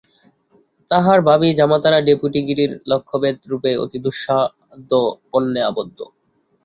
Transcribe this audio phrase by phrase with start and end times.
[0.91, 4.91] তাঁহার ভাবী জামাতারা ডেপুটিগিরির লক্ষ্যবেধরূপে অতি দুঃসাধ্য
[5.29, 5.99] পণে আবদ্ধ।